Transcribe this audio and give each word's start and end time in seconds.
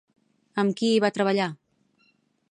Amb 0.61 0.73
qui 0.79 0.89
hi 0.93 1.03
va 1.05 1.11
treballar? 1.17 1.47